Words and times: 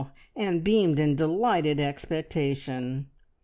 and 0.35 0.63
beamed 0.63 0.99
in 0.99 1.15
delighted 1.15 1.79
expectation. 1.79 3.05